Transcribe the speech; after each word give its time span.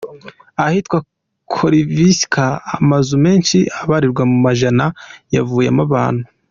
Ahitwa 0.65 0.97
Corsica, 1.53 2.45
amazu 2.77 3.13
menshi 3.25 3.57
abarirwa 3.81 4.23
mu 4.31 4.37
majana 4.45 4.85
yavuyemo 5.35 5.81
abantu. 5.89 6.23